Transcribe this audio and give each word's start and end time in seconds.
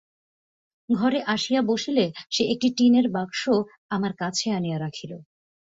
ঘরে 0.89 1.19
আসিয়া 1.25 1.61
বসিলে 1.61 2.05
সে 2.29 2.43
একটি 2.43 2.67
টিনের 2.77 3.07
বাক্স 3.09 3.41
আমার 3.89 4.13
কাছে 4.13 4.45
আনিয়া 4.51 4.77
রাখিল। 4.79 5.11